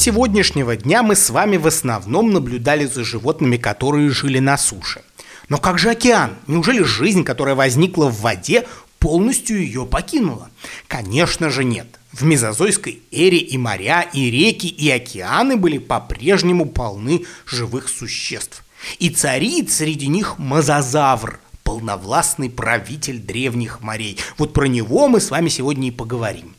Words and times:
сегодняшнего 0.00 0.76
дня 0.76 1.02
мы 1.02 1.14
с 1.14 1.28
вами 1.28 1.58
в 1.58 1.66
основном 1.66 2.32
наблюдали 2.32 2.86
за 2.86 3.04
животными, 3.04 3.58
которые 3.58 4.08
жили 4.10 4.38
на 4.38 4.56
суше. 4.56 5.02
Но 5.50 5.58
как 5.58 5.78
же 5.78 5.90
океан? 5.90 6.36
Неужели 6.46 6.82
жизнь, 6.82 7.22
которая 7.22 7.54
возникла 7.54 8.06
в 8.06 8.20
воде, 8.20 8.66
полностью 8.98 9.60
ее 9.60 9.84
покинула? 9.84 10.48
Конечно 10.88 11.50
же 11.50 11.64
нет. 11.64 11.86
В 12.12 12.24
мезозойской 12.24 13.02
эре 13.10 13.38
и 13.38 13.58
моря, 13.58 14.00
и 14.00 14.30
реки, 14.30 14.66
и 14.68 14.90
океаны 14.90 15.56
были 15.56 15.78
по-прежнему 15.78 16.66
полны 16.66 17.26
живых 17.44 17.88
существ. 17.88 18.64
И 18.98 19.10
царит 19.10 19.70
среди 19.70 20.06
них 20.06 20.38
мозазавр, 20.38 21.40
полновластный 21.62 22.48
правитель 22.48 23.18
древних 23.18 23.82
морей. 23.82 24.18
Вот 24.38 24.54
про 24.54 24.64
него 24.64 25.08
мы 25.08 25.20
с 25.20 25.30
вами 25.30 25.50
сегодня 25.50 25.88
и 25.88 25.92
поговорим. 25.92 26.54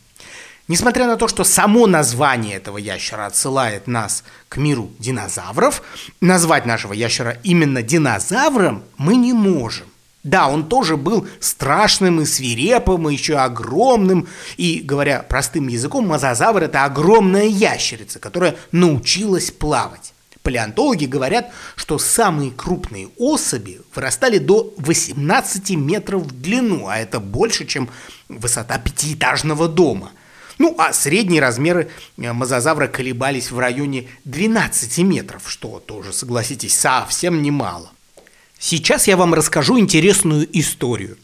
Несмотря 0.71 1.05
на 1.05 1.17
то, 1.17 1.27
что 1.27 1.43
само 1.43 1.85
название 1.85 2.55
этого 2.55 2.77
ящера 2.77 3.25
отсылает 3.25 3.88
нас 3.88 4.23
к 4.48 4.55
миру 4.55 4.89
динозавров, 4.99 5.84
назвать 6.21 6.66
нашего 6.66 6.93
ящера 6.93 7.38
именно 7.43 7.84
динозавром 7.84 8.81
мы 8.95 9.17
не 9.17 9.34
можем. 9.34 9.88
Да, 10.23 10.48
он 10.48 10.70
тоже 10.70 10.95
был 10.95 11.27
страшным 11.41 12.21
и 12.21 12.26
свирепым, 12.26 13.09
и 13.09 13.12
еще 13.12 13.35
огромным. 13.35 14.29
И, 14.55 14.79
говоря 14.81 15.23
простым 15.23 15.67
языком, 15.67 16.07
мозазавр– 16.07 16.63
это 16.63 16.85
огромная 16.85 17.48
ящерица, 17.48 18.20
которая 18.20 18.55
научилась 18.71 19.51
плавать. 19.51 20.13
Палеонтологи 20.41 21.03
говорят, 21.03 21.51
что 21.76 21.99
самые 21.99 22.49
крупные 22.49 23.09
особи 23.17 23.81
вырастали 23.93 24.38
до 24.38 24.73
18 24.77 25.71
метров 25.71 26.21
в 26.21 26.41
длину, 26.41 26.88
а 26.88 26.95
это 26.95 27.20
больше, 27.20 27.65
чем 27.65 27.90
высота 28.29 28.77
пятиэтажного 28.77 29.68
дома– 29.68 30.12
ну, 30.62 30.76
а 30.77 30.93
средние 30.93 31.41
размеры 31.41 31.90
э, 32.17 32.31
мозазавра 32.34 32.87
колебались 32.87 33.49
в 33.49 33.57
районе 33.57 34.07
12 34.26 34.99
метров, 34.99 35.41
что 35.48 35.79
тоже, 35.79 36.13
согласитесь, 36.13 36.77
совсем 36.77 37.41
немало. 37.41 37.91
Сейчас 38.59 39.07
я 39.07 39.18
вам 39.18 39.34
расскажу 39.34 39.79
интересную 39.79 40.48
историю. 40.57 41.18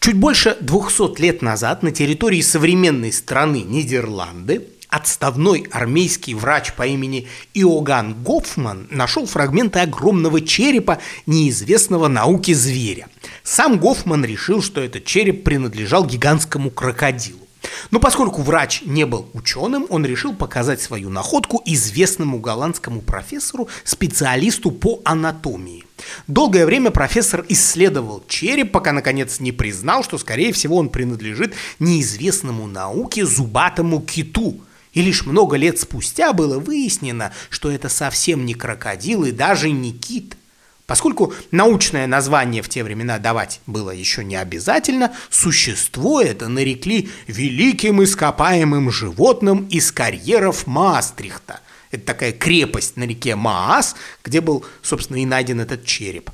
Чуть 0.00 0.16
больше 0.16 0.58
200 0.60 1.18
лет 1.18 1.40
назад 1.40 1.82
на 1.82 1.92
территории 1.92 2.42
современной 2.42 3.10
страны 3.10 3.62
Нидерланды 3.62 4.68
отставной 4.90 5.66
армейский 5.72 6.34
врач 6.34 6.74
по 6.74 6.86
имени 6.86 7.26
Иоганн 7.54 8.22
Гофман 8.22 8.86
нашел 8.90 9.26
фрагменты 9.26 9.78
огромного 9.80 10.42
черепа 10.42 10.98
неизвестного 11.24 12.08
науки 12.08 12.52
зверя. 12.52 13.08
Сам 13.42 13.78
Гофман 13.78 14.26
решил, 14.26 14.62
что 14.62 14.82
этот 14.82 15.06
череп 15.06 15.42
принадлежал 15.42 16.04
гигантскому 16.04 16.70
крокодилу. 16.70 17.43
Но 17.90 18.00
поскольку 18.00 18.42
врач 18.42 18.82
не 18.84 19.06
был 19.06 19.28
ученым, 19.32 19.86
он 19.88 20.04
решил 20.04 20.34
показать 20.34 20.80
свою 20.80 21.10
находку 21.10 21.62
известному 21.64 22.38
голландскому 22.38 23.00
профессору, 23.00 23.68
специалисту 23.84 24.70
по 24.70 25.00
анатомии. 25.04 25.84
Долгое 26.26 26.66
время 26.66 26.90
профессор 26.90 27.44
исследовал 27.48 28.22
череп, 28.28 28.72
пока 28.72 28.92
наконец 28.92 29.40
не 29.40 29.52
признал, 29.52 30.02
что, 30.04 30.18
скорее 30.18 30.52
всего, 30.52 30.76
он 30.76 30.88
принадлежит 30.88 31.54
неизвестному 31.78 32.66
науке 32.66 33.24
зубатому 33.24 34.00
киту. 34.00 34.60
И 34.92 35.02
лишь 35.02 35.26
много 35.26 35.56
лет 35.56 35.78
спустя 35.78 36.32
было 36.32 36.58
выяснено, 36.58 37.32
что 37.50 37.70
это 37.70 37.88
совсем 37.88 38.46
не 38.46 38.54
крокодил 38.54 39.24
и 39.24 39.32
даже 39.32 39.70
не 39.70 39.92
кит– 39.92 40.36
Поскольку 40.86 41.32
научное 41.50 42.06
название 42.06 42.62
в 42.62 42.68
те 42.68 42.84
времена 42.84 43.18
давать 43.18 43.60
было 43.66 43.90
еще 43.90 44.22
не 44.22 44.36
обязательно, 44.36 45.12
существо 45.30 46.20
это 46.20 46.48
нарекли 46.48 47.08
великим 47.26 48.02
ископаемым 48.02 48.90
животным 48.90 49.66
из 49.68 49.90
карьеров 49.92 50.66
Маастрихта. 50.66 51.60
Это 51.90 52.06
такая 52.06 52.32
крепость 52.32 52.96
на 52.96 53.04
реке 53.04 53.34
Маас, 53.34 53.94
где 54.22 54.40
был, 54.40 54.64
собственно, 54.82 55.18
и 55.18 55.26
найден 55.26 55.60
этот 55.60 55.86
череп. 55.86 56.30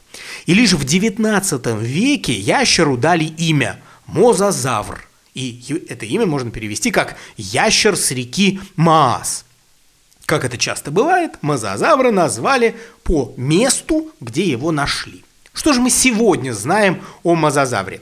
И 0.46 0.54
лишь 0.54 0.72
в 0.72 0.84
XIX 0.84 1.84
веке 1.84 2.32
ящеру 2.32 2.96
дали 2.96 3.24
имя 3.24 3.80
Мозазавр. 4.06 5.06
И 5.34 5.84
это 5.88 6.06
имя 6.06 6.26
можно 6.26 6.50
перевести 6.50 6.90
как 6.90 7.16
«ящер 7.36 7.96
с 7.96 8.10
реки 8.10 8.58
Маас». 8.74 9.44
Как 10.30 10.44
это 10.44 10.56
часто 10.56 10.92
бывает, 10.92 11.32
мозазавра 11.40 12.12
назвали 12.12 12.76
по 13.02 13.34
месту, 13.36 14.12
где 14.20 14.44
его 14.44 14.70
нашли. 14.70 15.24
Что 15.52 15.72
же 15.72 15.80
мы 15.80 15.90
сегодня 15.90 16.52
знаем 16.52 17.02
о 17.24 17.34
мозазавре? 17.34 18.00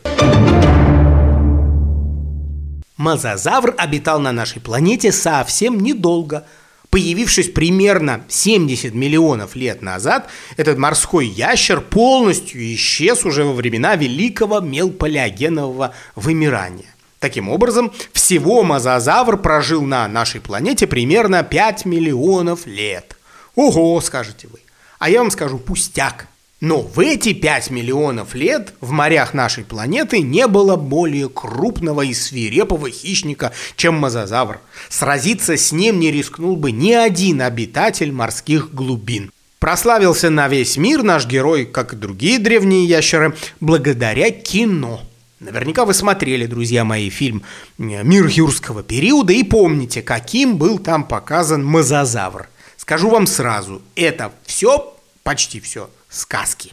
Мозазавр 2.98 3.74
обитал 3.78 4.20
на 4.20 4.32
нашей 4.32 4.60
планете 4.60 5.10
совсем 5.10 5.80
недолго. 5.80 6.44
Появившись 6.90 7.48
примерно 7.48 8.20
70 8.28 8.92
миллионов 8.92 9.56
лет 9.56 9.80
назад, 9.80 10.28
этот 10.58 10.76
морской 10.76 11.26
ящер 11.26 11.80
полностью 11.80 12.60
исчез 12.74 13.24
уже 13.24 13.42
во 13.44 13.54
времена 13.54 13.96
великого 13.96 14.60
мелполиогенового 14.60 15.94
вымирания. 16.14 16.94
Таким 17.20 17.48
образом, 17.48 17.92
всего 18.12 18.62
мозазавр 18.62 19.38
прожил 19.38 19.82
на 19.82 20.06
нашей 20.06 20.40
планете 20.40 20.86
примерно 20.86 21.42
5 21.42 21.84
миллионов 21.84 22.66
лет. 22.66 23.16
Ого, 23.56 24.00
скажете 24.00 24.46
вы. 24.48 24.60
А 25.00 25.10
я 25.10 25.18
вам 25.20 25.30
скажу 25.30 25.58
пустяк. 25.58 26.28
Но 26.60 26.80
в 26.80 26.98
эти 26.98 27.34
5 27.34 27.70
миллионов 27.70 28.34
лет 28.34 28.74
в 28.80 28.90
морях 28.90 29.32
нашей 29.32 29.64
планеты 29.64 30.20
не 30.20 30.48
было 30.48 30.74
более 30.74 31.28
крупного 31.28 32.02
и 32.02 32.12
свирепого 32.12 32.90
хищника, 32.90 33.52
чем 33.76 33.94
мозазавр. 33.94 34.60
Сразиться 34.88 35.56
с 35.56 35.70
ним 35.70 36.00
не 36.00 36.10
рискнул 36.10 36.56
бы 36.56 36.72
ни 36.72 36.92
один 36.92 37.42
обитатель 37.42 38.10
морских 38.10 38.74
глубин. 38.74 39.30
Прославился 39.60 40.30
на 40.30 40.48
весь 40.48 40.76
мир 40.76 41.02
наш 41.02 41.26
герой, 41.26 41.64
как 41.64 41.92
и 41.92 41.96
другие 41.96 42.38
древние 42.38 42.84
ящеры, 42.84 43.36
благодаря 43.60 44.30
кино– 44.30 45.00
Наверняка 45.40 45.84
вы 45.84 45.94
смотрели, 45.94 46.46
друзья 46.46 46.84
мои, 46.84 47.10
фильм 47.10 47.44
э, 47.78 48.02
«Мир 48.02 48.26
юрского 48.26 48.82
периода» 48.82 49.32
и 49.32 49.44
помните, 49.44 50.02
каким 50.02 50.58
был 50.58 50.80
там 50.80 51.04
показан 51.04 51.64
мозазавр. 51.64 52.48
Скажу 52.76 53.08
вам 53.08 53.28
сразу, 53.28 53.80
это 53.94 54.32
все, 54.44 54.96
почти 55.22 55.60
все, 55.60 55.90
сказки. 56.08 56.72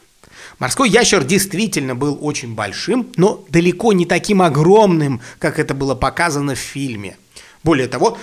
Морской 0.57 0.89
ящер 0.89 1.23
действительно 1.23 1.93
был 1.93 2.17
очень 2.19 2.55
большим, 2.55 3.11
но 3.17 3.45
далеко 3.49 3.93
не 3.93 4.07
таким 4.07 4.41
огромным, 4.41 5.21
как 5.37 5.59
это 5.59 5.75
было 5.75 5.93
показано 5.93 6.55
в 6.55 6.59
фильме. 6.59 7.17
Более 7.63 7.87
того, 7.87 8.17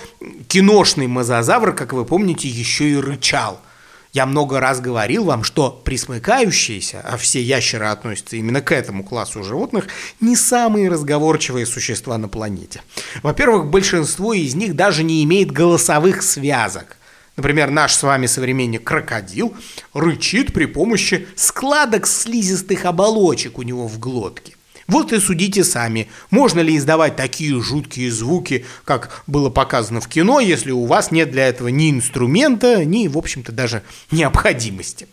киношный 0.49 1.07
мозазавр, 1.07 1.73
как 1.73 1.93
вы 1.93 2.03
помните, 2.03 2.49
еще 2.49 2.89
и 2.89 2.97
рычал– 2.97 3.61
я 4.13 4.27
много 4.27 4.59
раз 4.59 4.79
говорил 4.79 5.25
вам, 5.25 5.43
что 5.43 5.71
присмыкающиеся, 5.71 7.01
а 7.03 7.17
все 7.17 7.41
ящеры 7.41 7.87
относятся 7.87 8.35
именно 8.35 8.61
к 8.61 8.71
этому 8.71 9.03
классу 9.03 9.43
животных, 9.43 9.87
не 10.21 10.35
самые 10.35 10.89
разговорчивые 10.89 11.65
существа 11.65 12.19
на 12.19 12.29
планете. 12.29 12.83
Во-первых, 13.23 13.71
большинство 13.71 14.33
из 14.33 14.53
них 14.53 14.75
даже 14.75 15.03
не 15.03 15.23
имеет 15.23 15.51
голосовых 15.51 16.21
связок. 16.21 16.97
Например, 17.35 17.71
наш 17.71 17.95
с 17.95 18.03
вами 18.03 18.27
современник 18.27 18.83
крокодил 18.83 19.55
рычит 19.93 20.53
при 20.53 20.65
помощи 20.65 21.27
складок 21.35 22.05
слизистых 22.05 22.85
оболочек 22.85 23.57
у 23.57 23.63
него 23.63 23.87
в 23.87 23.97
глотке. 23.97 24.53
Вот 24.87 25.13
и 25.13 25.19
судите 25.19 25.63
сами, 25.63 26.09
можно 26.29 26.59
ли 26.59 26.75
издавать 26.75 27.15
такие 27.15 27.59
жуткие 27.61 28.11
звуки, 28.11 28.65
как 28.83 29.23
было 29.27 29.49
показано 29.49 30.01
в 30.01 30.07
кино, 30.07 30.39
если 30.39 30.71
у 30.71 30.85
вас 30.85 31.11
нет 31.11 31.31
для 31.31 31.47
этого 31.47 31.69
ни 31.69 31.89
инструмента, 31.89 32.83
ни, 32.83 33.07
в 33.07 33.17
общем-то, 33.17 33.51
даже 33.51 33.83
необходимости. 34.11 35.07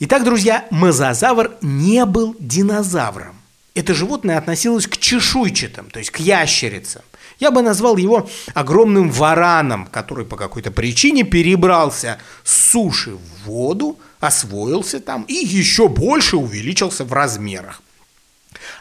Итак, 0.00 0.24
друзья, 0.24 0.66
мозазавр 0.70 1.56
не 1.60 2.04
был 2.04 2.34
динозавром. 2.38 3.36
Это 3.74 3.94
животное 3.94 4.38
относилось 4.38 4.86
к 4.86 4.96
чешуйчатым, 4.96 5.90
то 5.90 5.98
есть 5.98 6.10
к 6.10 6.18
ящерицам. 6.18 7.02
Я 7.38 7.50
бы 7.50 7.62
назвал 7.62 7.96
его 7.96 8.28
огромным 8.54 9.10
вараном, 9.10 9.86
который 9.86 10.24
по 10.24 10.36
какой-то 10.36 10.70
причине 10.70 11.22
перебрался 11.22 12.18
с 12.42 12.70
суши 12.70 13.12
в 13.12 13.46
воду, 13.46 13.98
освоился 14.18 14.98
там 14.98 15.22
и 15.28 15.34
еще 15.34 15.88
больше 15.88 16.36
увеличился 16.36 17.04
в 17.04 17.12
размерах. 17.12 17.82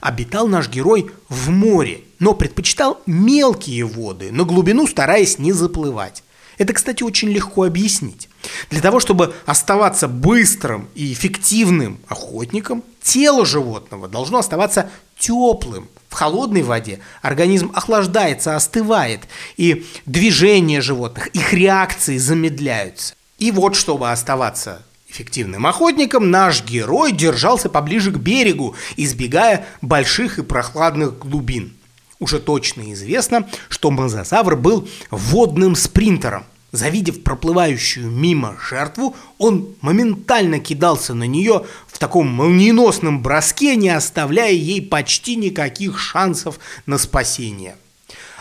Обитал 0.02 0.48
наш 0.48 0.70
герой 0.70 1.12
в 1.30 1.50
море, 1.50 2.02
но 2.20 2.34
предпочитал 2.34 3.02
мелкие 3.06 3.86
воды, 3.86 4.32
на 4.32 4.44
глубину 4.44 4.88
стараясь 4.88 5.40
не 5.40 5.54
заплывать. 5.54 6.24
Это, 6.58 6.74
кстати, 6.74 7.04
очень 7.04 7.30
легко 7.30 7.64
объяснить. 7.66 8.30
Для 8.70 8.82
того, 8.82 9.00
чтобы 9.00 9.36
оставаться 9.46 10.08
быстрым 10.08 10.90
и 10.96 11.14
эффективным 11.14 12.00
охотником, 12.08 12.84
тело 13.02 13.46
животного 13.46 14.08
должно 14.08 14.40
оставаться 14.40 14.90
теплым. 15.20 15.88
В 16.10 16.14
холодной 16.14 16.64
воде 16.64 17.00
организм 17.22 17.72
охлаждается, 17.76 18.56
остывает, 18.56 19.22
и 19.56 19.86
движения 20.06 20.82
животных, 20.82 21.28
их 21.28 21.54
реакции 21.54 22.18
замедляются. 22.18 23.14
И 23.38 23.52
вот, 23.52 23.76
чтобы 23.76 24.12
оставаться 24.12 24.82
Эффективным 25.18 25.66
охотником 25.66 26.30
наш 26.30 26.64
герой 26.64 27.12
держался 27.12 27.70
поближе 27.70 28.12
к 28.12 28.18
берегу, 28.18 28.76
избегая 28.98 29.66
больших 29.82 30.38
и 30.38 30.44
прохладных 30.44 31.18
глубин. 31.18 31.74
Уже 32.20 32.38
точно 32.38 32.94
известно, 32.94 33.50
что 33.68 33.90
мозазавр 33.90 34.56
был 34.56 34.88
водным 35.10 35.76
спринтером. 35.76 36.44
Завидев 36.72 37.24
проплывающую 37.24 38.12
мимо 38.12 38.58
жертву, 38.70 39.16
он 39.40 39.70
моментально 39.82 40.60
кидался 40.60 41.16
на 41.16 41.24
нее 41.24 41.66
в 41.88 41.98
таком 41.98 42.28
молниеносном 42.28 43.24
броске, 43.24 43.76
не 43.76 43.90
оставляя 43.90 44.52
ей 44.52 44.84
почти 44.84 45.36
никаких 45.36 45.98
шансов 45.98 46.60
на 46.86 47.00
спасение. 47.00 47.76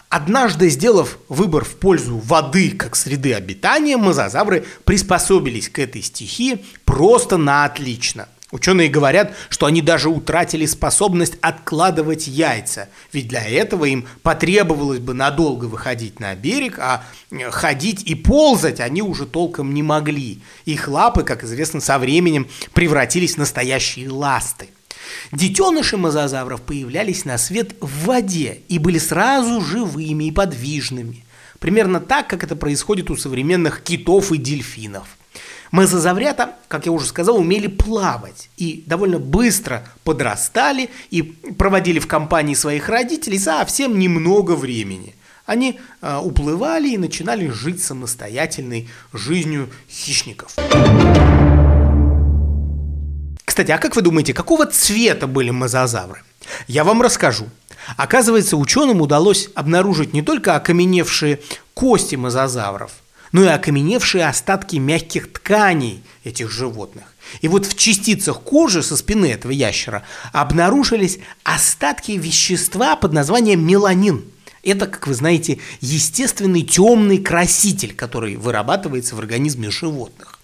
Однажды, 0.09 0.69
сделав 0.69 1.19
выбор 1.29 1.65
в 1.65 1.77
пользу 1.77 2.19
воды 2.19 2.71
как 2.71 2.97
среды 2.97 3.35
обитания, 3.35 3.97
мозазавры 3.97 4.65
приспособились 4.85 5.69
к 5.69 5.79
этой 5.79 6.03
стихии 6.03 6.65
просто 6.85 7.37
на 7.37 7.65
отлично– 7.65 8.29
Ученые 8.53 8.89
говорят, 8.89 9.35
что 9.49 9.67
они 9.67 9.83
даже 9.83 10.09
утратили 10.09 10.67
способность 10.67 11.35
откладывать 11.41 12.29
яйца, 12.29 12.89
ведь 13.13 13.27
для 13.27 13.45
этого 13.45 13.87
им 13.87 14.07
потребовалось 14.23 15.01
бы 15.01 15.15
надолго 15.15 15.65
выходить 15.65 16.21
на 16.21 16.33
берег, 16.37 16.79
а 16.79 17.05
э, 17.33 17.51
ходить 17.51 18.05
и 18.05 18.15
ползать 18.15 18.79
они 18.79 19.03
уже 19.03 19.27
толком 19.27 19.75
не 19.75 19.83
могли. 19.83 20.41
Их 20.65 20.87
лапы, 20.87 21.25
как 21.25 21.43
известно, 21.43 21.81
со 21.81 21.99
временем 21.99 22.47
превратились 22.73 23.35
в 23.35 23.39
настоящие 23.39 24.11
ласты. 24.11 24.69
Детеныши 25.33 25.97
мозазавров 25.97 26.63
появлялись 26.63 27.25
на 27.25 27.39
свет 27.39 27.75
в 27.81 28.07
воде 28.07 28.61
и 28.69 28.79
были 28.79 28.99
сразу 28.99 29.61
живыми 29.61 30.25
и 30.25 30.33
подвижными. 30.33 31.25
Примерно 31.59 32.01
так, 32.01 32.29
как 32.29 32.45
это 32.45 32.57
происходит 32.57 33.11
у 33.11 33.17
современных 33.17 33.83
китов 33.83 34.33
и 34.33 34.39
дельфинов– 34.39 35.07
Мезозаврята, 35.73 36.55
как 36.69 36.87
я 36.87 36.93
уже 36.93 37.07
сказал, 37.07 37.37
умели 37.37 37.67
плавать 37.67 38.49
и 38.57 38.85
довольно 38.87 39.19
быстро 39.19 39.87
подрастали 40.05 40.91
и 41.11 41.23
проводили 41.23 41.99
в 41.99 42.07
компании 42.07 42.55
своих 42.55 42.89
родителей 42.89 43.39
совсем 43.39 43.99
немного 43.99 44.53
времени. 44.53 45.15
Они 45.45 45.79
э, 46.03 46.19
уплывали 46.23 46.89
и 46.91 46.99
начинали 46.99 47.49
жить 47.49 47.83
самостоятельной 47.83 48.89
жизнью 49.13 49.71
хищников. 49.89 50.57
Кстати, 53.57 53.71
а 53.71 53.79
как 53.79 53.97
вы 53.97 54.03
думаете, 54.03 54.35
какого 54.35 54.67
цвета 54.67 55.27
были 55.27 55.49
мозазавры? 55.49 56.21
Я 56.67 56.85
вам 56.85 57.01
расскажу. 57.01 57.47
Оказывается, 57.97 58.59
ученым 58.59 59.01
удалось 59.01 59.49
обнаружить 59.55 60.13
не 60.13 60.21
только 60.21 60.57
окаменевшие 60.57 61.41
кости 61.73 62.17
мозазавров– 62.17 62.93
но 63.33 63.43
и 63.43 63.49
окаменевшие 63.49 64.27
остатки 64.27 64.77
мягких 64.77 65.33
тканей 65.33 66.03
этих 66.23 66.51
животных. 66.51 67.05
И 67.41 67.49
вот 67.49 67.67
в 67.67 67.77
частицах 67.77 68.41
кожи 68.43 68.83
со 68.83 68.97
спины 68.97 69.27
этого 69.27 69.53
ящера 69.53 70.05
обнаружились 70.33 71.19
остатки 71.43 72.13
вещества 72.13 72.95
под 72.95 73.13
названием 73.13 73.67
меланин. 73.67 74.25
Это, 74.63 74.87
как 74.87 75.07
вы 75.07 75.15
знаете, 75.15 75.59
естественный 75.81 76.63
темный 76.63 77.19
краситель, 77.19 77.95
который 77.95 78.37
вырабатывается 78.37 79.17
в 79.17 79.19
организме 79.19 79.71
животных. 79.71 80.36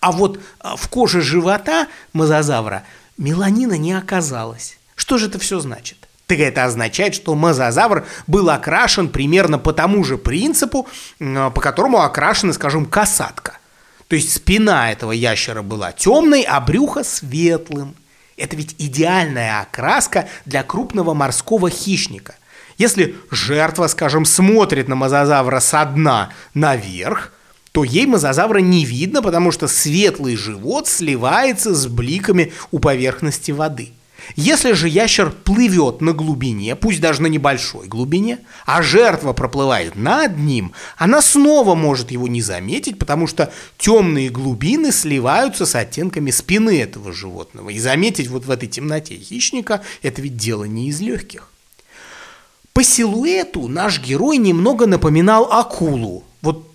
А 0.00 0.12
вот 0.12 0.40
а, 0.60 0.76
в 0.76 0.88
коже 0.88 1.20
живота 1.20 1.88
мозазавра 2.12 2.84
меланина 3.16 3.74
не 3.74 3.92
оказалось. 3.92 4.78
Что 4.94 5.18
же 5.18 5.26
это 5.26 5.38
все 5.38 5.60
значит? 5.60 6.08
Так 6.26 6.40
это 6.40 6.64
означает, 6.64 7.14
что 7.14 7.34
мозазавр 7.34 8.06
был 8.26 8.50
окрашен 8.50 9.08
примерно 9.08 9.58
по 9.58 9.72
тому 9.72 10.04
же 10.04 10.18
принципу, 10.18 10.86
по 11.18 11.60
которому 11.60 12.02
окрашена, 12.02 12.52
скажем, 12.52 12.84
касатка. 12.84 13.58
То 14.08 14.16
есть 14.16 14.34
спина 14.34 14.92
этого 14.92 15.12
ящера 15.12 15.62
была 15.62 15.92
темной, 15.92 16.42
а 16.42 16.60
брюхо 16.60 17.02
светлым. 17.02 17.94
Это 18.36 18.56
ведь 18.56 18.74
идеальная 18.78 19.60
окраска 19.60 20.28
для 20.44 20.62
крупного 20.62 21.14
морского 21.14 21.70
хищника. 21.70 22.34
Если 22.76 23.16
жертва, 23.30 23.86
скажем, 23.86 24.24
смотрит 24.24 24.86
на 24.86 24.94
мозазавра 24.94 25.60
со 25.60 25.84
дна 25.84 26.30
наверх, 26.54 27.32
то 27.78 27.84
ей 27.84 28.06
мозазавра 28.06 28.58
не 28.58 28.84
видно, 28.84 29.22
потому 29.22 29.52
что 29.52 29.68
светлый 29.68 30.34
живот 30.34 30.88
сливается 30.88 31.76
с 31.76 31.86
бликами 31.86 32.52
у 32.72 32.80
поверхности 32.80 33.52
воды– 33.52 33.90
если 34.36 34.72
же 34.72 34.88
ящер 34.88 35.30
плывет 35.30 36.00
на 36.00 36.12
глубине, 36.12 36.74
пусть 36.74 37.00
даже 37.00 37.22
на 37.22 37.28
небольшой 37.28 37.86
глубине, 37.86 38.40
а 38.66 38.82
жертва 38.82 39.32
проплывает 39.32 39.94
над 39.94 40.36
ним, 40.36 40.72
она 40.96 41.22
снова 41.22 41.76
может 41.76 42.10
его 42.10 42.26
не 42.28 42.42
заметить, 42.42 42.98
потому 42.98 43.26
что 43.28 43.50
темные 43.78 44.28
глубины 44.28 44.92
сливаются 44.92 45.64
с 45.64 45.74
оттенками 45.76 46.30
спины 46.32 46.82
этого 46.82 47.12
животного. 47.12 47.70
И 47.70 47.78
заметить 47.78 48.26
вот 48.26 48.44
в 48.44 48.50
этой 48.50 48.68
темноте 48.68 49.14
хищника– 49.16 49.82
это 50.02 50.20
ведь 50.20 50.36
дело 50.36 50.64
не 50.64 50.88
из 50.88 51.00
легких. 51.00 51.48
По 52.74 52.82
силуэту 52.82 53.66
наш 53.68 54.00
герой 54.00 54.36
немного 54.36 54.86
напоминал 54.86 55.50
акулу. 55.50 56.24
Вот 56.42 56.67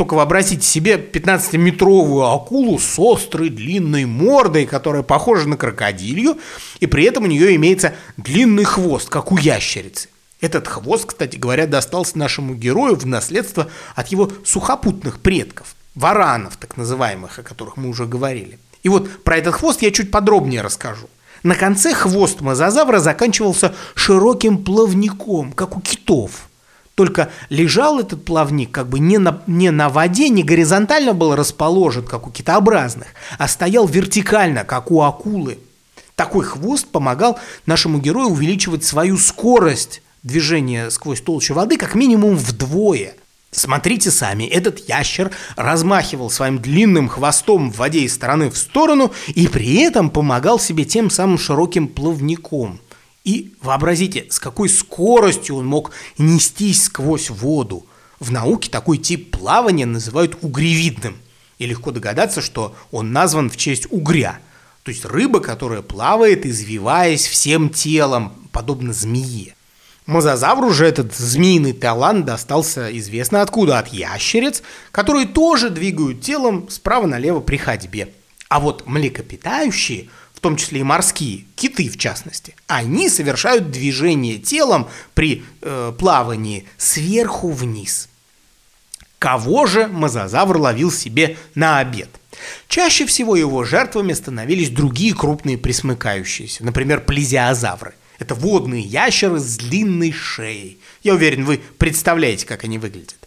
только 0.00 0.14
вообразите 0.14 0.66
себе 0.66 0.94
15-метровую 0.94 2.34
акулу 2.34 2.78
с 2.78 2.98
острой 2.98 3.50
длинной 3.50 4.06
мордой, 4.06 4.64
которая 4.64 5.02
похожа 5.02 5.46
на 5.46 5.58
крокодилью, 5.58 6.38
и 6.78 6.86
при 6.86 7.04
этом 7.04 7.24
у 7.24 7.26
нее 7.26 7.54
имеется 7.56 7.92
длинный 8.16 8.64
хвост, 8.64 9.10
как 9.10 9.30
у 9.30 9.36
ящерицы. 9.36 10.08
Этот 10.40 10.68
хвост, 10.68 11.04
кстати 11.04 11.36
говоря, 11.36 11.66
достался 11.66 12.16
нашему 12.16 12.54
герою 12.54 12.96
в 12.96 13.04
наследство 13.04 13.68
от 13.94 14.08
его 14.08 14.32
сухопутных 14.42 15.20
предков, 15.20 15.76
варанов 15.94 16.56
так 16.56 16.78
называемых, 16.78 17.38
о 17.38 17.42
которых 17.42 17.76
мы 17.76 17.90
уже 17.90 18.06
говорили. 18.06 18.58
И 18.82 18.88
вот 18.88 19.22
про 19.22 19.36
этот 19.36 19.54
хвост 19.56 19.82
я 19.82 19.90
чуть 19.90 20.10
подробнее 20.10 20.62
расскажу. 20.62 21.10
На 21.42 21.54
конце 21.54 21.92
хвост 21.92 22.40
мозазавра 22.40 23.00
заканчивался 23.00 23.74
широким 23.94 24.64
плавником, 24.64 25.52
как 25.52 25.76
у 25.76 25.82
китов– 25.82 26.30
только 27.00 27.30
лежал 27.48 27.98
этот 27.98 28.26
плавник 28.26 28.72
как 28.72 28.90
бы 28.90 28.98
не 28.98 29.16
на, 29.16 29.42
не 29.46 29.70
на 29.70 29.88
воде, 29.88 30.28
не 30.28 30.42
горизонтально 30.42 31.14
был 31.14 31.34
расположен, 31.34 32.04
как 32.04 32.26
у 32.26 32.30
китообразных, 32.30 33.06
а 33.38 33.48
стоял 33.48 33.86
вертикально, 33.86 34.64
как 34.64 34.90
у 34.90 35.00
акулы. 35.00 35.56
Такой 36.14 36.44
хвост 36.44 36.86
помогал 36.88 37.38
нашему 37.64 38.00
герою 38.00 38.28
увеличивать 38.28 38.84
свою 38.84 39.16
скорость 39.16 40.02
движения 40.22 40.90
сквозь 40.90 41.22
толщу 41.22 41.54
воды 41.54 41.78
как 41.78 41.94
минимум 41.94 42.36
вдвое. 42.36 43.14
Смотрите 43.50 44.10
сами, 44.10 44.44
этот 44.44 44.86
ящер 44.86 45.30
размахивал 45.56 46.28
своим 46.28 46.58
длинным 46.58 47.08
хвостом 47.08 47.72
в 47.72 47.78
воде 47.78 48.00
из 48.00 48.12
стороны 48.12 48.50
в 48.50 48.58
сторону 48.58 49.10
и 49.28 49.48
при 49.48 49.76
этом 49.76 50.10
помогал 50.10 50.58
себе 50.58 50.84
тем 50.84 51.08
самым 51.08 51.38
широким 51.38 51.88
плавником– 51.88 52.78
и 53.24 53.52
вообразите, 53.60 54.26
с 54.30 54.38
какой 54.38 54.68
скоростью 54.68 55.56
он 55.56 55.66
мог 55.66 55.92
нестись 56.18 56.84
сквозь 56.84 57.30
воду. 57.30 57.86
В 58.18 58.30
науке 58.30 58.70
такой 58.70 58.98
тип 58.98 59.36
плавания 59.36 59.86
называют 59.86 60.38
угревидным. 60.42 61.16
И 61.58 61.66
легко 61.66 61.90
догадаться, 61.90 62.40
что 62.40 62.74
он 62.90 63.12
назван 63.12 63.50
в 63.50 63.56
честь 63.56 63.86
угря. 63.90 64.38
То 64.82 64.90
есть 64.90 65.04
рыба, 65.04 65.40
которая 65.40 65.82
плавает, 65.82 66.46
извиваясь 66.46 67.26
всем 67.26 67.68
телом, 67.68 68.32
подобно 68.52 68.94
змее. 68.94 69.54
Мозазавру 70.06 70.70
же 70.72 70.86
этот 70.86 71.14
змеиный 71.14 71.74
талант 71.74 72.24
достался 72.24 72.96
известно 72.98 73.42
откуда, 73.42 73.78
от 73.78 73.88
ящериц, 73.88 74.62
которые 74.90 75.26
тоже 75.26 75.68
двигают 75.68 76.22
телом 76.22 76.68
справа 76.70 77.06
налево 77.06 77.40
при 77.40 77.58
ходьбе. 77.58 78.08
А 78.48 78.58
вот 78.58 78.86
млекопитающие– 78.86 80.08
в 80.40 80.42
том 80.42 80.56
числе 80.56 80.80
и 80.80 80.82
морские, 80.82 81.44
киты 81.54 81.90
в 81.90 81.98
частности, 81.98 82.56
они 82.66 83.10
совершают 83.10 83.70
движение 83.70 84.38
телом 84.38 84.88
при 85.12 85.44
э, 85.60 85.92
плавании 85.98 86.64
сверху 86.78 87.50
вниз. 87.50 88.08
Кого 89.18 89.66
же 89.66 89.86
мозазавр 89.86 90.56
ловил 90.56 90.90
себе 90.90 91.36
на 91.54 91.78
обед? 91.78 92.08
Чаще 92.68 93.04
всего 93.04 93.36
его 93.36 93.64
жертвами 93.64 94.14
становились 94.14 94.70
другие 94.70 95.14
крупные 95.14 95.58
присмыкающиеся, 95.58 96.64
например, 96.64 97.02
плезиозавры. 97.02 97.92
Это 98.18 98.34
водные 98.34 98.80
ящеры 98.80 99.38
с 99.38 99.58
длинной 99.58 100.10
шеей. 100.10 100.78
Я 101.02 101.12
уверен, 101.12 101.44
вы 101.44 101.60
представляете, 101.76 102.46
как 102.46 102.64
они 102.64 102.78
выглядят. 102.78 103.19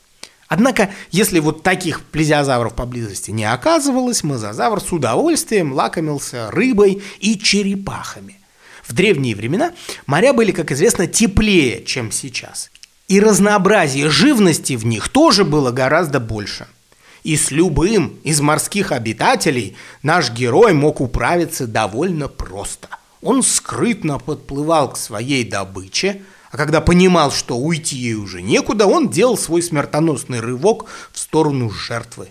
Однако, 0.53 0.91
если 1.09 1.39
вот 1.39 1.63
таких 1.63 2.01
плезиозавров 2.01 2.75
поблизости 2.75 3.31
не 3.31 3.43
оказывалось, 3.43 4.21
мозазавр 4.21 4.81
с 4.81 4.91
удовольствием 4.91 5.73
лакомился 5.73 6.51
рыбой 6.51 7.01
и 7.19 7.39
черепахами. 7.39 8.39
В 8.83 8.93
древние 8.93 9.35
времена 9.35 9.71
моря 10.05 10.31
были, 10.31 10.51
как 10.51 10.71
известно, 10.71 11.07
теплее, 11.07 11.83
чем 11.83 12.11
сейчас. 12.11 12.69
И 13.07 13.19
разнообразие 13.19 14.11
живности 14.11 14.73
в 14.73 14.85
них 14.85 15.09
тоже 15.09 15.43
было 15.43 15.71
гораздо 15.71 16.19
больше. 16.19 16.67
И 17.23 17.35
с 17.35 17.49
любым 17.49 18.19
из 18.23 18.39
морских 18.39 18.91
обитателей 18.91 19.75
наш 20.03 20.29
герой 20.29 20.73
мог 20.73 21.01
управиться 21.01 21.65
довольно 21.65 22.27
просто. 22.27 22.89
Он 23.23 23.41
скрытно 23.41 24.19
подплывал 24.19 24.93
к 24.93 24.97
своей 24.97 25.43
добыче– 25.43 26.21
а 26.53 26.57
когда 26.57 26.81
понимал, 26.81 27.31
что 27.31 27.57
уйти 27.57 27.95
ей 27.95 28.13
уже 28.13 28.43
некуда, 28.43 28.85
он 28.85 29.09
делал 29.09 29.39
свой 29.39 29.63
смертоносный 29.63 30.39
рывок 30.39 30.85
в 31.11 31.17
сторону 31.17 31.71
жертвы. 31.71 32.29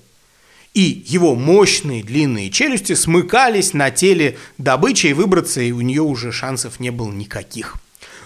И 0.74 1.04
его 1.08 1.34
мощные 1.34 2.04
длинные 2.04 2.48
челюсти 2.48 2.94
смыкались 2.94 3.74
на 3.74 3.90
теле 3.90 4.38
добычи, 4.58 5.08
и 5.08 5.12
выбраться 5.12 5.60
и 5.60 5.72
у 5.72 5.80
нее 5.80 6.02
уже 6.02 6.30
шансов 6.30 6.78
не 6.78 6.90
было 6.90 7.10
никаких. 7.10 7.74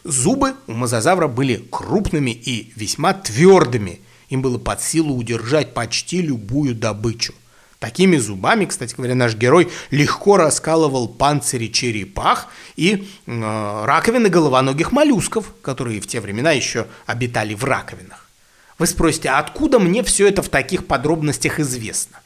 Зубы 0.04 0.52
у 0.66 0.74
мозазавра 0.74 1.28
были 1.28 1.66
крупными 1.70 2.30
и 2.30 2.74
весьма 2.76 3.14
твердыми, 3.14 4.00
Им 4.28 4.42
было 4.42 4.58
под 4.58 4.82
силу 4.82 5.16
удержать 5.16 5.72
почти 5.72 6.20
любую 6.20 6.74
добычу. 6.74 7.32
Такими 7.78 8.16
зубами, 8.16 8.64
кстати 8.64 8.95
говоря, 8.95 9.14
наш 9.14 9.35
герой 9.35 9.71
легко 9.90 10.38
раскалывал 10.38 11.09
панцири 11.09 11.66
черепах 11.68 12.49
и 12.75 13.06
э, 13.26 13.85
раковины 13.85 14.30
головоногих 14.30 14.92
моллюсков, 14.92 15.52
которые 15.61 16.00
в 16.00 16.06
те 16.06 16.21
времена 16.21 16.52
еще 16.52 16.87
обитали 17.04 17.54
в 17.54 17.64
раковинах. 17.64 18.30
Вы 18.78 18.87
спросите, 18.87 19.28
а 19.28 19.38
откуда 19.38 19.78
мне 19.78 20.02
все 20.02 20.26
это 20.26 20.42
в 20.42 20.49
таких 20.49 20.87
подробностях 20.87 21.61
известно? 21.61 22.18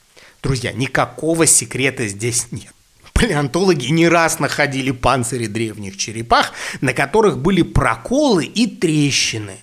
Друзья, 0.42 0.72
никакого 0.72 1.46
секрета 1.46 2.06
здесь 2.06 2.48
нет. 2.52 2.72
Палеонтологи 3.12 3.86
не 3.90 4.08
раз 4.08 4.38
находили 4.38 4.92
панцири 4.92 5.46
древних 5.46 5.96
черепах, 5.96 6.52
на 6.80 6.92
которых 6.92 7.38
были 7.38 7.62
проколы 7.62 8.44
и 8.44 8.66
трещины. 8.66 9.58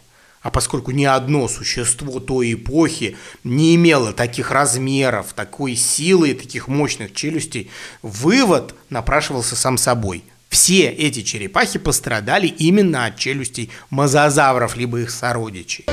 А 0.47 0.49
поскольку 0.49 0.91
ни 0.91 1.03
одно 1.03 1.49
существо 1.49 2.21
той 2.21 2.53
эпохи 2.53 3.17
не 3.43 3.75
имело 3.75 4.13
таких 4.13 4.49
размеров, 4.49 5.33
такой 5.33 5.75
силы 5.75 6.29
и 6.29 6.33
таких 6.33 6.69
мощных 6.69 7.13
челюстей, 7.13 7.69
вывод 8.01 8.73
напрашивался 8.89 9.57
сам 9.57 9.77
собой. 9.77 10.23
Все 10.47 10.87
эти 10.87 11.21
черепахи 11.21 11.79
пострадали 11.79 12.47
именно 12.47 13.07
от 13.07 13.17
челюстей 13.17 13.71
мозазавров, 13.89 14.77
либо 14.77 15.01
их 15.01 15.09
сородичей. 15.09 15.83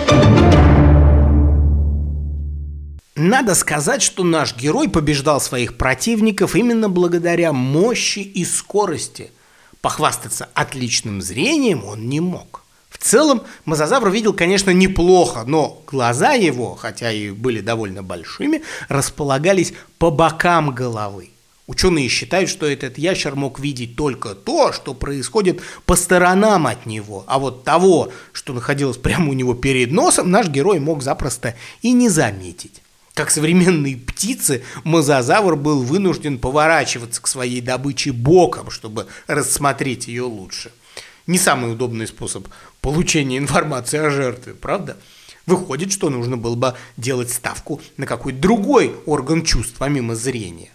Надо 3.17 3.57
сказать, 3.57 4.03
что 4.03 4.23
наш 4.23 4.57
герой 4.57 4.89
побеждал 4.89 5.41
своих 5.41 5.77
противников 5.77 6.55
именно 6.55 6.89
благодаря 6.89 7.53
мощи 7.53 8.21
и 8.21 8.45
скорости. 8.45 9.33
Похвастаться 9.81 10.49
отличным 10.55 11.23
зрением 11.23 11.85
он 11.85 12.09
не 12.09 12.21
мог. 12.21 12.64
Целом, 13.05 13.43
мозазавр 13.67 14.09
видел, 14.09 14.33
конечно, 14.33 14.71
неплохо, 14.71 15.45
но 15.47 15.83
глаза 15.87 16.33
его, 16.33 16.75
хотя 16.75 17.13
и 17.13 17.33
были 17.33 17.61
довольно 17.61 18.03
большими, 18.03 18.63
располагались 18.89 19.75
по 19.99 20.11
бокам 20.11 20.75
головы. 20.75 21.29
Ученые 21.67 22.09
считают, 22.09 22.49
что 22.49 22.65
этот 22.65 22.97
ящер 22.97 23.35
мог 23.35 23.61
видеть 23.61 23.95
только 23.95 24.35
то, 24.35 24.73
что 24.73 24.95
происходит 24.95 25.61
по 25.85 25.97
сторонам 25.97 26.67
от 26.67 26.87
него, 26.87 27.25
а 27.27 27.39
вот 27.39 27.63
того, 27.63 28.11
что 28.33 28.55
находилось 28.55 28.97
прямо 28.97 29.29
у 29.29 29.35
него 29.35 29.53
перед 29.53 29.93
носом, 29.93 30.31
наш 30.31 30.49
герой 30.49 30.81
мог 30.81 31.03
запросто 31.03 31.55
и 31.83 31.93
не 31.93 32.09
заметить. 32.09 32.81
Как 33.13 33.31
современные 33.31 33.99
птицы, 33.99 34.63
мозазавр 34.83 35.57
был 35.57 35.83
вынужден 35.83 36.39
поворачиваться 36.39 37.21
к 37.21 37.27
своей 37.27 37.61
добыче 37.61 38.13
боком, 38.13 38.71
чтобы 38.71 39.09
рассмотреть 39.27 40.09
ее 40.09 40.23
лучше. 40.23 40.73
Не 41.27 41.39
самый 41.39 41.73
удобный 41.73 42.07
способ 42.07 42.49
получения 42.81 43.39
информации 43.39 43.99
о 43.99 44.11
жертве, 44.11 44.55
правда? 44.55 44.97
Выходит, 45.47 45.93
что 45.93 46.11
нужно 46.11 46.37
было 46.37 46.55
бы 46.55 46.75
делать 46.97 47.31
ставку 47.31 47.81
на 47.97 48.07
какой-то 48.07 48.39
другой 48.39 48.95
орган 49.07 49.43
чувств, 49.45 49.75
помимо 49.79 50.15
зрения. 50.15 50.71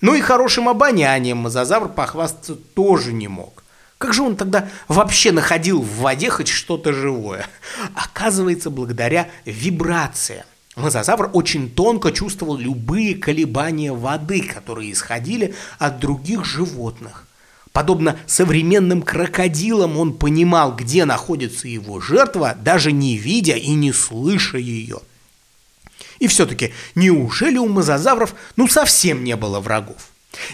Ну 0.00 0.14
и 0.14 0.20
хорошим 0.20 0.68
обонянием 0.68 1.38
мозазавр 1.38 1.88
похвастаться 1.88 2.54
тоже 2.54 3.12
не 3.12 3.28
мог. 3.28 3.64
Как 3.96 4.12
же 4.12 4.22
он 4.22 4.36
тогда 4.36 4.68
вообще 4.88 5.32
находил 5.32 5.80
в 5.80 6.00
воде 6.00 6.28
хоть 6.28 6.48
что-то 6.48 6.92
живое? 6.92 7.46
Оказывается, 7.94 8.68
благодаря 8.68 9.30
вибрациям. 9.46 10.44
Мозазавр 10.76 11.30
очень 11.32 11.70
тонко 11.70 12.10
чувствовал 12.10 12.56
любые 12.56 13.14
колебания 13.14 13.92
воды, 13.92 14.42
которые 14.42 14.92
исходили 14.92 15.54
от 15.78 16.00
других 16.00 16.44
животных. 16.44 17.23
Подобно 17.74 18.16
современным 18.28 19.02
крокодилам 19.02 19.98
он 19.98 20.14
понимал, 20.14 20.76
где 20.76 21.04
находится 21.04 21.66
его 21.66 22.00
жертва, 22.00 22.54
даже 22.54 22.92
не 22.92 23.16
видя 23.16 23.56
и 23.56 23.70
не 23.74 23.92
слыша 23.92 24.58
ее. 24.58 25.00
И 26.20 26.28
все-таки, 26.28 26.72
неужели 26.94 27.58
у 27.58 27.66
мозазавров 27.66 28.36
ну 28.54 28.68
совсем 28.68 29.24
не 29.24 29.34
было 29.34 29.58
врагов? 29.58 30.10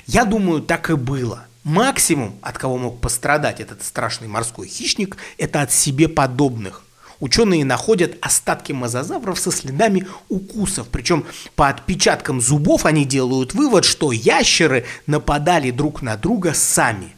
Я 0.07 0.25
думаю, 0.25 0.63
так 0.63 0.89
и 0.89 0.95
было. 0.95 1.47
Максимум, 1.63 2.37
от 2.41 2.57
кого 2.57 2.79
мог 2.79 3.03
пострадать 3.03 3.61
этот 3.61 3.85
страшный 3.85 4.27
морской 4.27 4.67
хищник, 4.67 5.19
это 5.37 5.61
от 5.61 5.73
себе 5.73 6.09
подобных. 6.09 6.85
Ученые 7.21 7.67
находят 7.67 8.17
остатки 8.23 8.73
мозазавров 8.73 9.39
со 9.39 9.53
следами 9.53 10.07
укусов. 10.31 10.89
Причем 10.89 11.27
по 11.55 11.69
отпечаткам 11.69 12.41
зубов 12.41 12.87
они 12.87 13.05
делают 13.05 13.53
вывод, 13.53 13.85
что 13.85 14.11
ящеры 14.11 14.87
нападали 15.07 15.71
друг 15.71 16.01
на 16.01 16.17
друга 16.17 16.55
сами. 16.55 17.15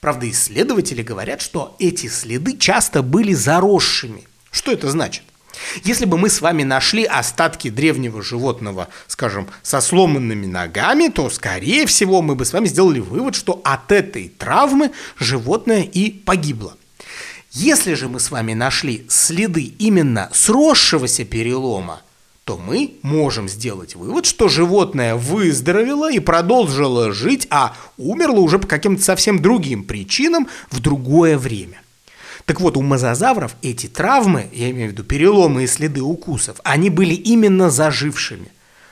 Правда, 0.00 0.28
исследователи 0.28 1.02
говорят, 1.02 1.42
что 1.42 1.76
эти 1.78 2.08
следы 2.08 2.56
часто 2.56 3.02
были 3.02 3.34
заросшими. 3.34 4.26
Что 4.50 4.72
это 4.72 4.90
значит? 4.90 5.22
Если 5.84 6.04
бы 6.04 6.18
мы 6.18 6.30
с 6.30 6.40
вами 6.40 6.62
нашли 6.62 7.04
остатки 7.04 7.70
древнего 7.70 8.22
животного, 8.22 8.88
скажем, 9.06 9.48
со 9.62 9.80
сломанными 9.80 10.46
ногами, 10.46 11.08
то, 11.08 11.30
скорее 11.30 11.86
всего, 11.86 12.22
мы 12.22 12.34
бы 12.34 12.44
с 12.44 12.52
вами 12.52 12.66
сделали 12.66 12.98
вывод, 12.98 13.34
что 13.34 13.60
от 13.64 13.92
этой 13.92 14.28
травмы 14.28 14.90
животное 15.18 15.82
и 15.82 16.10
погибло. 16.10 16.76
Если 17.54 17.94
же 17.94 18.08
мы 18.08 18.18
с 18.18 18.32
вами 18.32 18.52
нашли 18.52 19.06
следы 19.08 19.62
именно 19.78 20.28
сросшегося 20.32 21.24
перелома, 21.24 22.02
то 22.42 22.58
мы 22.58 22.94
можем 23.02 23.48
сделать 23.48 23.94
вывод, 23.94 24.26
что 24.26 24.48
животное 24.48 25.14
выздоровело 25.14 26.10
и 26.10 26.18
продолжило 26.18 27.12
жить, 27.12 27.46
а 27.50 27.76
умерло 27.96 28.40
уже 28.40 28.58
по 28.58 28.66
каким-то 28.66 29.04
совсем 29.04 29.40
другим 29.40 29.84
причинам 29.84 30.48
в 30.72 30.80
другое 30.80 31.38
время. 31.38 31.80
Так 32.44 32.60
вот, 32.60 32.76
у 32.76 32.82
мозазавров 32.82 33.54
эти 33.62 33.86
травмы, 33.86 34.48
я 34.52 34.70
имею 34.70 34.88
в 34.88 34.92
виду 34.92 35.04
переломы 35.04 35.62
и 35.62 35.68
следы 35.68 36.02
укусов, 36.02 36.56
они 36.64 36.90
были 36.90 37.14
именно 37.14 37.70
зажившими. 37.70 38.48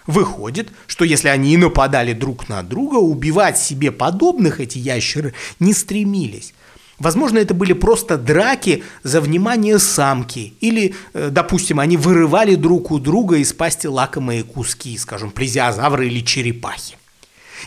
Выходит, 0.07 0.71
что 0.87 1.05
если 1.05 1.29
они 1.29 1.55
и 1.55 1.57
нападали 1.57 2.13
друг 2.13 2.49
на 2.49 2.63
друга, 2.63 2.97
убивать 2.97 3.59
себе 3.59 3.91
подобных 3.91 4.61
эти 4.61 4.79
ящеры 4.79 5.35
не 5.59 5.75
стремились. 5.75 6.55
Возможно, 6.99 7.39
это 7.39 7.55
были 7.55 7.73
просто 7.73 8.17
драки 8.17 8.85
за 9.03 9.21
внимание 9.21 9.79
самки. 9.79 10.55
Или, 10.61 10.95
э, 11.15 11.31
допустим, 11.31 11.81
они 11.81 11.97
вырывали 11.97 12.55
друг 12.55 12.91
у 12.91 12.99
друга 12.99 13.37
из 13.37 13.53
пасти 13.53 13.87
лакомые 13.87 14.45
куски, 14.45 14.97
скажем, 14.99 15.31
плезиозавры 15.31 16.07
или 16.07 16.21
черепахи. 16.21 16.97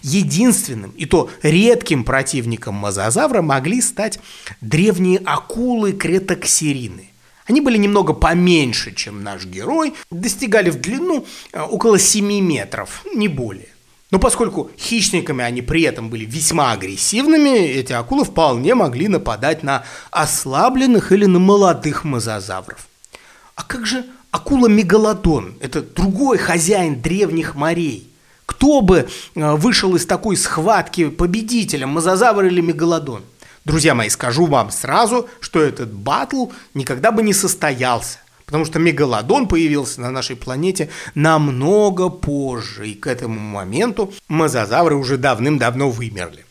Единственным, 0.03 0.91
и 0.91 1.05
то 1.05 1.29
редким 1.41 2.03
противником 2.03 2.75
мозазавра 2.75 3.41
могли 3.41 3.82
стать 3.82 4.20
древние 4.62 5.20
акулы 5.25 5.94
кретоксерины. 5.94 7.10
Они 7.48 7.62
были 7.62 7.77
немного 7.77 8.13
поменьше, 8.13 8.94
чем 8.94 9.24
наш 9.24 9.46
герой, 9.46 9.94
достигали 10.10 10.70
в 10.70 10.82
длину 10.82 11.25
э, 11.51 11.62
около 11.62 12.00
7 12.00 12.25
метров, 12.41 13.03
не 13.13 13.27
более. 13.27 13.75
Но 14.12 14.19
поскольку 14.19 14.69
хищниками 14.77 15.43
они 15.43 15.62
при 15.62 15.81
этом 15.81 16.09
были 16.09 16.25
весьма 16.25 16.71
агрессивными, 16.71 17.57
эти 17.57 17.91
акулы 17.91 18.24
вполне 18.24 18.75
могли 18.75 19.07
нападать 19.07 19.63
на 19.63 19.83
ослабленных 20.12 21.12
или 21.12 21.25
на 21.25 21.39
молодых 21.39 22.03
мозазавров. 22.03 22.88
А 23.55 23.63
как 23.63 23.85
же 23.85 24.05
акула-мегалодон? 24.31 25.57
Это 25.59 25.81
другой 25.81 26.38
хозяин 26.38 27.01
древних 27.01 27.55
морей. 27.55 28.12
Кто 28.45 28.81
бы 28.81 29.07
э, 29.33 29.55
вышел 29.55 29.95
из 29.95 30.05
такой 30.05 30.38
схватки 30.38 31.09
победителем, 31.09 31.89
мозазавр 31.89 32.45
или 32.45 32.62
мегалодон? 32.62 33.24
Друзья 33.63 33.95
мои, 33.95 34.09
скажу 34.09 34.45
вам 34.45 34.69
сразу, 34.69 35.27
что 35.39 35.59
этот 35.59 35.91
батл 35.91 36.51
никогда 36.75 37.12
бы 37.12 37.24
не 37.24 37.33
состоялся. 37.33 38.19
Потому 38.45 38.65
что 38.65 38.79
мегалодон 38.79 39.47
появился 39.47 40.01
на 40.01 40.11
нашей 40.11 40.35
планете 40.35 40.89
намного 41.15 42.09
позже, 42.09 42.89
и 42.89 42.93
к 42.93 43.07
этому 43.07 43.39
моменту 43.39 44.13
мозазавры 44.27 44.95
уже 44.95 45.17
давным-давно 45.17 45.89
вымерли. 45.89 46.45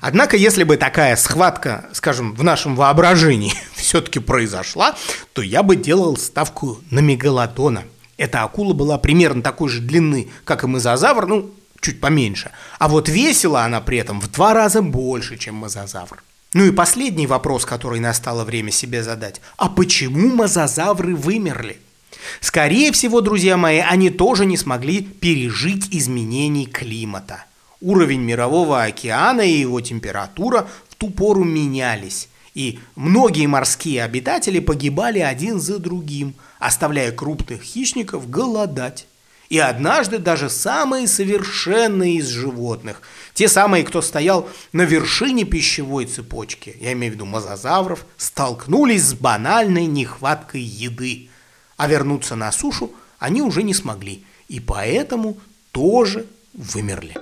Однако, 0.00 0.36
если 0.36 0.64
бы 0.64 0.76
такая 0.76 1.16
схватка, 1.16 1.88
скажем, 1.92 2.34
в 2.34 2.42
нашем 2.42 2.76
воображении 2.76 3.52
все-таки 3.74 4.18
произошла, 4.18 4.94
то 5.32 5.42
я 5.42 5.62
бы 5.62 5.76
делал 5.76 6.16
ставку 6.16 6.80
на 6.90 7.00
мегалодона. 7.00 7.84
Эта 8.16 8.42
акула 8.42 8.74
была 8.74 8.98
примерно 8.98 9.42
такой 9.42 9.68
же 9.70 9.80
длины, 9.80 10.28
как 10.44 10.64
и 10.64 10.66
мозазавр, 10.66 11.26
ну, 11.26 11.50
чуть 11.80 12.00
поменьше. 12.00 12.50
А 12.78 12.88
вот 12.88 13.08
весила 13.08 13.62
она 13.62 13.80
при 13.80 13.98
этом 13.98 14.20
в 14.20 14.30
два 14.30 14.54
раза 14.54 14.82
больше, 14.82 15.38
чем 15.38 15.54
мозазавр. 15.56 16.22
Ну 16.52 16.64
и 16.64 16.72
последний 16.72 17.28
вопрос, 17.28 17.64
который 17.64 18.00
настало 18.00 18.44
время 18.44 18.72
себе 18.72 19.04
задать. 19.04 19.40
А 19.56 19.68
почему 19.68 20.34
мозазавры 20.34 21.14
вымерли? 21.14 21.78
Скорее 22.40 22.90
всего, 22.90 23.20
друзья 23.20 23.56
мои, 23.56 23.78
они 23.78 24.10
тоже 24.10 24.46
не 24.46 24.56
смогли 24.56 25.00
пережить 25.00 25.88
изменений 25.92 26.66
климата. 26.66 27.44
Уровень 27.80 28.20
мирового 28.20 28.82
океана 28.82 29.42
и 29.42 29.60
его 29.60 29.80
температура 29.80 30.68
в 30.88 30.96
ту 30.96 31.10
пору 31.10 31.44
менялись. 31.44 32.28
И 32.54 32.80
многие 32.96 33.46
морские 33.46 34.02
обитатели 34.02 34.58
погибали 34.58 35.20
один 35.20 35.60
за 35.60 35.78
другим, 35.78 36.34
оставляя 36.58 37.12
крупных 37.12 37.62
хищников 37.62 38.28
голодать. 38.28 39.06
И 39.50 39.58
однажды 39.58 40.18
даже 40.18 40.48
самые 40.48 41.08
совершенные 41.08 42.14
из 42.14 42.28
животных, 42.28 43.02
те 43.34 43.48
самые, 43.48 43.82
кто 43.82 44.00
стоял 44.00 44.48
на 44.72 44.82
вершине 44.82 45.44
пищевой 45.44 46.06
цепочки, 46.06 46.76
я 46.80 46.92
имею 46.92 47.12
в 47.12 47.14
виду 47.16 47.26
мозазавров, 47.26 48.06
столкнулись 48.16 49.02
с 49.02 49.14
банальной 49.14 49.86
нехваткой 49.86 50.60
еды, 50.60 51.30
а 51.76 51.88
вернуться 51.88 52.36
на 52.36 52.52
сушу 52.52 52.92
они 53.18 53.42
уже 53.42 53.64
не 53.64 53.74
смогли, 53.74 54.24
и 54.46 54.60
поэтому 54.60 55.36
тоже 55.72 56.26
вымерли. 56.54 57.16